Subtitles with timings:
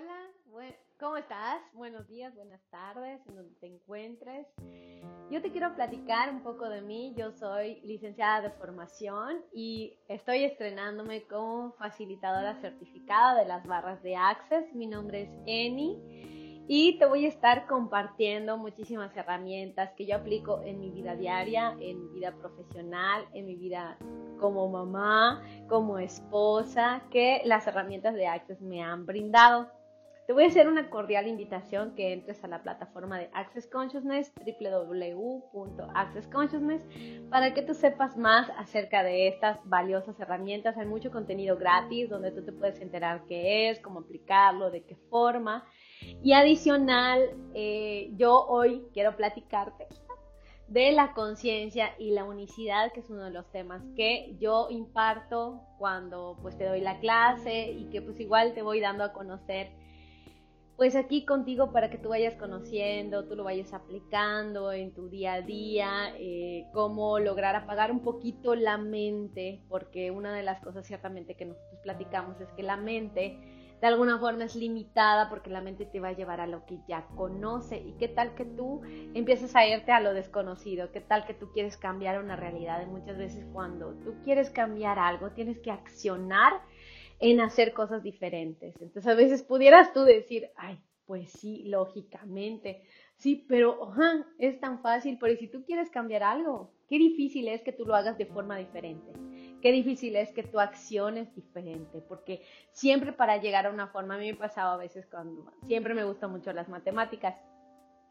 [0.00, 1.60] Hola, ¿cómo estás?
[1.74, 4.46] Buenos días, buenas tardes, en donde te encuentres.
[5.30, 7.12] Yo te quiero platicar un poco de mí.
[7.18, 14.16] Yo soy licenciada de formación y estoy estrenándome como facilitadora certificada de las barras de
[14.16, 14.74] Access.
[14.74, 20.62] Mi nombre es Eni y te voy a estar compartiendo muchísimas herramientas que yo aplico
[20.62, 23.98] en mi vida diaria, en mi vida profesional, en mi vida
[24.38, 29.68] como mamá, como esposa, que las herramientas de Access me han brindado.
[30.30, 34.32] Te voy a hacer una cordial invitación que entres a la plataforma de Access Consciousness,
[34.36, 36.86] www.accessconsciousness,
[37.28, 40.78] para que tú sepas más acerca de estas valiosas herramientas.
[40.78, 44.94] Hay mucho contenido gratis donde tú te puedes enterar qué es, cómo aplicarlo, de qué
[44.94, 45.66] forma.
[46.22, 49.88] Y adicional, eh, yo hoy quiero platicarte
[50.68, 55.60] de la conciencia y la unicidad, que es uno de los temas que yo imparto
[55.76, 59.79] cuando pues te doy la clase y que pues igual te voy dando a conocer
[60.80, 65.34] pues aquí contigo para que tú vayas conociendo, tú lo vayas aplicando en tu día
[65.34, 70.86] a día, eh, cómo lograr apagar un poquito la mente, porque una de las cosas
[70.86, 73.38] ciertamente que nosotros platicamos es que la mente
[73.78, 76.78] de alguna forma es limitada porque la mente te va a llevar a lo que
[76.88, 77.76] ya conoce.
[77.76, 78.80] ¿Y qué tal que tú
[79.12, 80.92] empiezas a irte a lo desconocido?
[80.92, 82.82] ¿Qué tal que tú quieres cambiar una realidad?
[82.82, 86.54] Y muchas veces cuando tú quieres cambiar algo, tienes que accionar
[87.20, 88.74] en hacer cosas diferentes.
[88.80, 92.82] Entonces a veces pudieras tú decir, ay, pues sí, lógicamente,
[93.16, 93.92] sí, pero
[94.38, 97.96] es tan fácil, pero si tú quieres cambiar algo, qué difícil es que tú lo
[97.96, 99.12] hagas de forma diferente,
[99.60, 104.18] qué difícil es que tú acciones diferente, porque siempre para llegar a una forma, a
[104.18, 107.34] mí me pasaba a veces cuando, siempre me gustan mucho las matemáticas,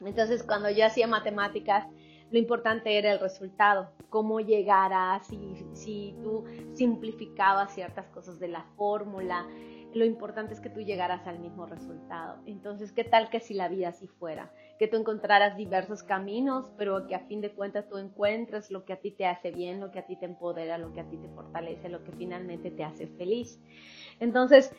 [0.00, 1.86] entonces cuando yo hacía matemáticas,
[2.30, 8.48] lo importante era el resultado, cómo llegar a, si, si tú simplificabas ciertas cosas de
[8.48, 9.46] la fórmula,
[9.92, 12.40] lo importante es que tú llegaras al mismo resultado.
[12.46, 14.52] Entonces, ¿qué tal que si la vida así fuera?
[14.78, 18.92] Que tú encontraras diversos caminos, pero que a fin de cuentas tú encuentres lo que
[18.92, 21.16] a ti te hace bien, lo que a ti te empodera, lo que a ti
[21.16, 23.60] te fortalece, lo que finalmente te hace feliz.
[24.20, 24.72] Entonces,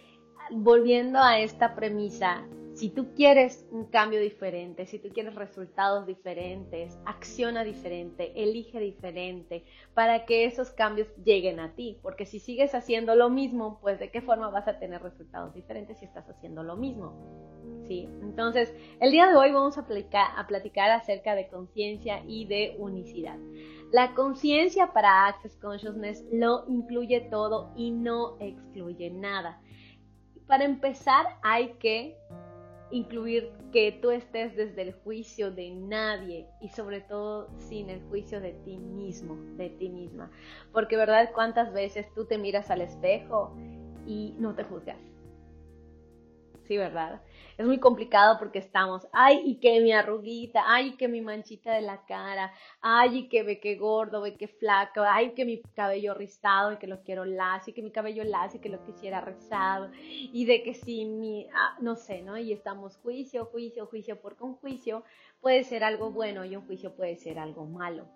[0.52, 6.98] volviendo a esta premisa, si tú quieres un cambio diferente, si tú quieres resultados diferentes,
[7.06, 12.00] acciona diferente, elige diferente para que esos cambios lleguen a ti.
[12.02, 16.00] Porque si sigues haciendo lo mismo, pues de qué forma vas a tener resultados diferentes
[16.00, 17.14] si estás haciendo lo mismo.
[17.88, 18.08] ¿Sí?
[18.22, 23.38] Entonces, el día de hoy vamos a, a platicar acerca de conciencia y de unicidad.
[23.92, 29.62] La conciencia para Access Consciousness lo incluye todo y no excluye nada.
[30.52, 32.18] Para empezar, hay que
[32.92, 38.42] incluir que tú estés desde el juicio de nadie y sobre todo sin el juicio
[38.42, 40.30] de ti mismo, de ti misma.
[40.74, 43.56] Porque verdad, cuántas veces tú te miras al espejo
[44.06, 45.00] y no te juzgas.
[46.72, 47.22] Sí, ¿verdad?
[47.58, 51.82] es muy complicado porque estamos, ay, y que mi arruguita, ay, que mi manchita de
[51.82, 56.14] la cara, ay, y que ve que gordo, ve que flaco, ay, que mi cabello
[56.14, 59.20] rizado y que lo quiero lacio, y que mi cabello lacio y que lo quisiera
[59.20, 62.38] rizado, y de que si mi, ah, no sé, ¿no?
[62.38, 65.04] Y estamos juicio, juicio, juicio, porque un juicio
[65.42, 68.08] puede ser algo bueno y un juicio puede ser algo malo.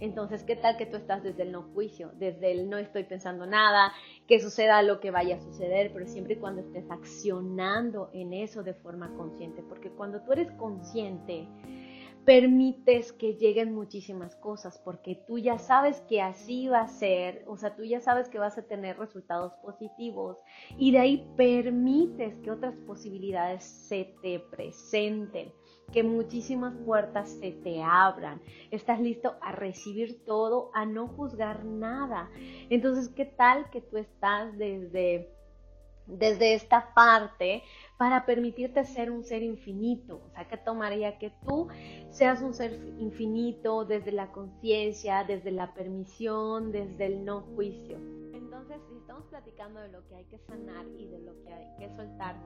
[0.00, 3.46] Entonces, ¿qué tal que tú estás desde el no juicio, desde el no estoy pensando
[3.46, 3.92] nada,
[4.26, 8.62] que suceda lo que vaya a suceder, pero siempre y cuando estés accionando en eso
[8.62, 9.62] de forma consciente?
[9.62, 11.46] Porque cuando tú eres consciente,
[12.24, 17.56] permites que lleguen muchísimas cosas, porque tú ya sabes que así va a ser, o
[17.56, 20.38] sea, tú ya sabes que vas a tener resultados positivos
[20.78, 25.52] y de ahí permites que otras posibilidades se te presenten
[25.92, 28.40] que muchísimas puertas se te abran.
[28.70, 32.30] Estás listo a recibir todo, a no juzgar nada.
[32.68, 35.32] Entonces, ¿qué tal que tú estás desde,
[36.06, 37.62] desde esta parte
[37.98, 40.22] para permitirte ser un ser infinito?
[40.26, 41.68] O sea, ¿qué tomaría que tú
[42.10, 48.19] seas un ser infinito desde la conciencia, desde la permisión, desde el no juicio?
[48.60, 51.66] Entonces, si estamos platicando de lo que hay que sanar y de lo que hay
[51.78, 52.36] que soltar,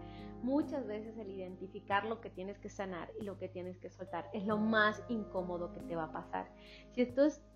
[0.42, 4.30] muchas veces el identificar lo que tienes que sanar y lo que tienes que soltar
[4.32, 6.46] es lo más incómodo que te va a pasar.
[6.92, 7.02] Si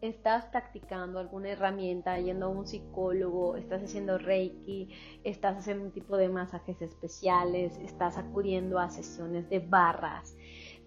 [0.01, 6.17] estás practicando alguna herramienta, yendo a un psicólogo, estás haciendo reiki, estás haciendo un tipo
[6.17, 10.37] de masajes especiales, estás acudiendo a sesiones de barras,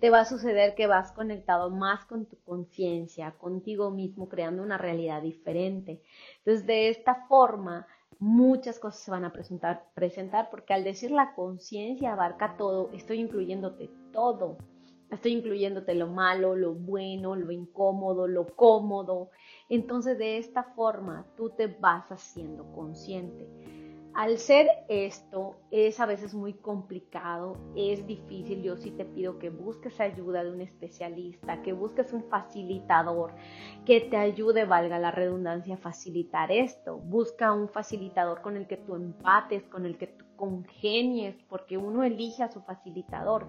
[0.01, 4.80] te va a suceder que vas conectado más con tu conciencia, contigo mismo, creando una
[4.80, 6.01] realidad diferente.
[6.39, 7.86] Entonces, de esta forma,
[8.18, 13.19] muchas cosas se van a presentar, presentar porque al decir la conciencia abarca todo, estoy
[13.19, 14.57] incluyéndote todo.
[15.12, 19.30] Estoy incluyéndote lo malo, lo bueno, lo incómodo, lo cómodo.
[19.69, 23.48] Entonces de esta forma tú te vas haciendo consciente.
[24.21, 28.62] Al ser esto es a veces muy complicado, es difícil.
[28.62, 33.33] Yo sí te pido que busques ayuda de un especialista, que busques un facilitador
[33.83, 36.97] que te ayude, valga la redundancia, a facilitar esto.
[36.97, 42.03] Busca un facilitador con el que tú empates, con el que tú congenies, porque uno
[42.03, 43.47] elige a su facilitador.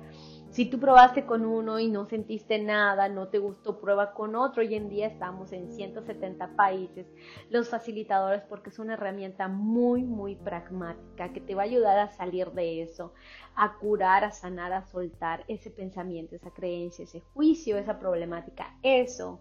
[0.53, 4.61] Si tú probaste con uno y no sentiste nada, no te gustó, prueba con otro.
[4.61, 7.07] Hoy en día estamos en 170 países.
[7.49, 12.11] Los facilitadores porque es una herramienta muy, muy pragmática que te va a ayudar a
[12.11, 13.15] salir de eso,
[13.57, 18.77] a curar, a sanar, a soltar ese pensamiento, esa creencia, ese juicio, esa problemática.
[18.83, 19.41] Eso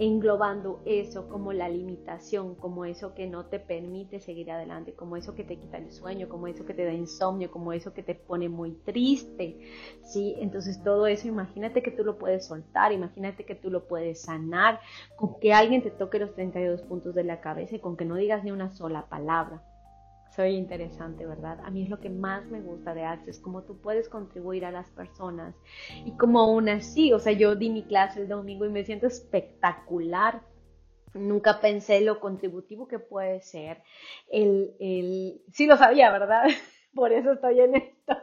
[0.00, 5.34] englobando eso como la limitación, como eso que no te permite seguir adelante, como eso
[5.34, 8.14] que te quita el sueño, como eso que te da insomnio, como eso que te
[8.14, 9.58] pone muy triste,
[10.02, 10.36] ¿sí?
[10.38, 14.80] Entonces todo eso, imagínate que tú lo puedes soltar, imagínate que tú lo puedes sanar,
[15.16, 18.14] con que alguien te toque los 32 puntos de la cabeza y con que no
[18.14, 19.62] digas ni una sola palabra
[20.34, 21.58] soy interesante, ¿verdad?
[21.64, 24.70] A mí es lo que más me gusta de Access, cómo tú puedes contribuir a
[24.70, 25.54] las personas
[26.04, 29.06] y como aún así, o sea, yo di mi clase el domingo y me siento
[29.06, 30.42] espectacular.
[31.12, 33.82] Nunca pensé lo contributivo que puede ser.
[34.30, 35.42] El, el...
[35.52, 36.44] Sí lo sabía, ¿verdad?
[36.94, 38.16] Por eso estoy en esto.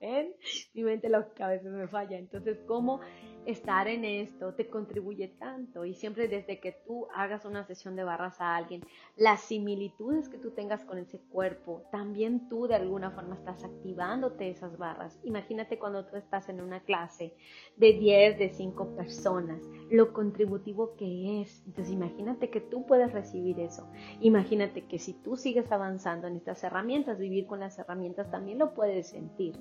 [0.74, 2.16] Mi mente a veces me falla.
[2.16, 3.00] Entonces, ¿cómo
[3.50, 8.04] estar en esto te contribuye tanto y siempre desde que tú hagas una sesión de
[8.04, 8.84] barras a alguien,
[9.16, 14.50] las similitudes que tú tengas con ese cuerpo, también tú de alguna forma estás activándote
[14.50, 15.18] esas barras.
[15.24, 17.34] Imagínate cuando tú estás en una clase
[17.76, 21.64] de 10, de 5 personas, lo contributivo que es.
[21.66, 23.88] Entonces imagínate que tú puedes recibir eso.
[24.20, 28.74] Imagínate que si tú sigues avanzando en estas herramientas, vivir con las herramientas también lo
[28.74, 29.54] puedes sentir.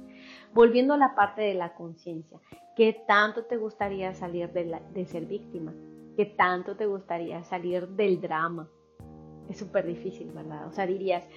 [0.53, 2.39] Volviendo a la parte de la conciencia,
[2.77, 5.73] ¿Qué tanto te gustaría salir de, ser víctima?
[6.15, 8.69] ¿Qué tanto te gustaría salir del drama?
[9.49, 10.67] Es súper difícil, ¿verdad?
[10.67, 11.27] O sea, dirías,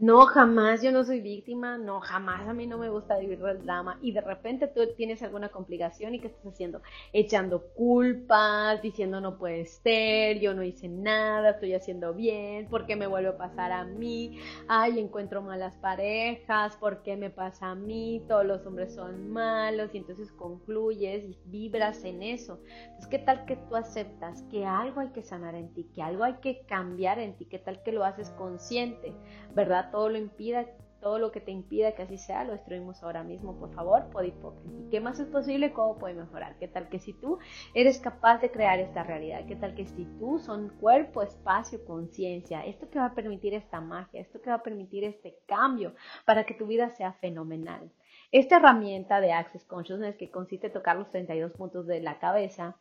[0.00, 3.62] no, jamás yo no soy víctima, no, jamás a mí no me gusta vivir el
[3.62, 6.80] drama y de repente tú tienes alguna complicación y ¿qué estás haciendo?
[7.12, 12.96] Echando culpas, diciendo no puede ser, yo no hice nada, estoy haciendo bien, ¿por qué
[12.96, 14.38] me vuelve a pasar a mí?
[14.68, 18.24] Ay, encuentro malas parejas, ¿por qué me pasa a mí?
[18.26, 22.62] Todos los hombres son malos y entonces concluyes y vibras en eso.
[22.84, 26.24] Entonces, ¿qué tal que tú aceptas que algo hay que sanar en ti, que algo
[26.24, 27.44] hay que cambiar en ti?
[27.44, 29.14] ¿Qué tal que lo haces consciente,
[29.54, 29.89] verdad?
[29.90, 30.66] Todo lo impida,
[31.00, 34.90] todo lo que te impida que así sea, lo destruimos ahora mismo, por favor, ¿Y
[34.90, 35.72] ¿Qué más es posible?
[35.72, 36.58] ¿Cómo puede mejorar?
[36.58, 37.38] ¿Qué tal que si tú
[37.74, 39.46] eres capaz de crear esta realidad?
[39.46, 42.64] ¿Qué tal que si tú son cuerpo, espacio, conciencia?
[42.64, 45.94] Esto que va a permitir esta magia, esto que va a permitir este cambio
[46.26, 47.90] para que tu vida sea fenomenal.
[48.32, 52.76] Esta herramienta de Access Consciousness que consiste en tocar los 32 puntos de la cabeza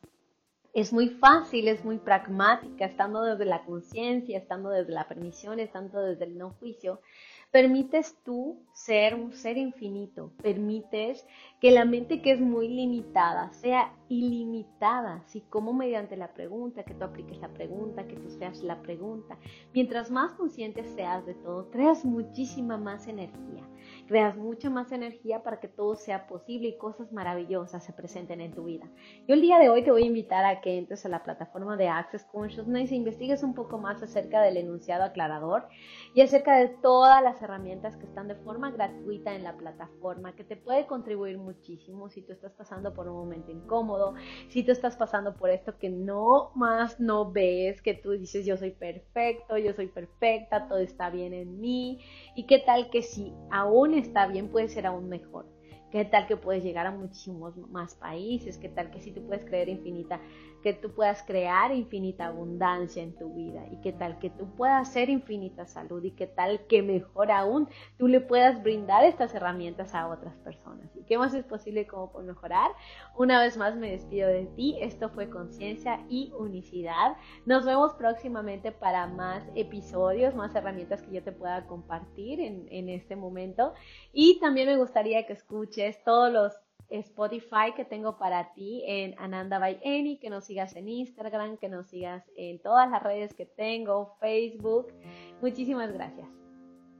[0.73, 6.01] es muy fácil, es muy pragmática, estando desde la conciencia, estando desde la permisión, estando
[6.01, 7.01] desde el no juicio,
[7.51, 11.25] permites tú ser un ser infinito, permites
[11.59, 16.93] que la mente que es muy limitada sea ilimitada, así como mediante la pregunta, que
[16.93, 19.37] tú apliques la pregunta, que tú seas la pregunta.
[19.73, 23.67] Mientras más consciente seas de todo, creas muchísima más energía
[24.09, 28.55] creas mucha más energía para que todo sea posible y cosas maravillosas se presenten en
[28.55, 28.89] tu vida.
[29.27, 31.77] Yo el día de hoy te voy a invitar a que entres a la plataforma
[31.77, 35.67] de Access Consciousness e investigues un poco más acerca del enunciado aclarador
[36.15, 40.43] y acerca de todas las herramientas que están de forma gratuita en la plataforma, que
[40.43, 44.15] te puede contribuir muchísimo si tú estás pasando por un momento incómodo,
[44.47, 48.57] si tú estás pasando por esto que no más no ves, que tú dices yo
[48.57, 52.03] soy perfecto, yo soy perfecta, todo está bien en mí,
[52.35, 55.45] y qué tal que si aún está bien puede ser aún mejor.
[55.91, 58.57] ¿Qué tal que puedes llegar a muchísimos más países?
[58.57, 60.19] ¿Qué tal que si tú puedes creer infinita
[60.61, 64.87] que tú puedas crear infinita abundancia en tu vida y qué tal que tú puedas
[64.87, 69.95] hacer infinita salud y qué tal que mejor aún tú le puedas brindar estas herramientas
[69.95, 70.95] a otras personas.
[70.95, 72.71] ¿Y qué más es posible como por mejorar?
[73.17, 74.77] Una vez más me despido de ti.
[74.81, 77.15] Esto fue conciencia y unicidad.
[77.45, 82.89] Nos vemos próximamente para más episodios, más herramientas que yo te pueda compartir en, en
[82.89, 83.73] este momento.
[84.13, 89.59] Y también me gustaría que escuches todos los Spotify que tengo para ti en Ananda
[89.59, 93.45] by Amy, que nos sigas en Instagram, que nos sigas en todas las redes que
[93.45, 94.87] tengo, Facebook.
[95.41, 96.38] Muchísimas gracias.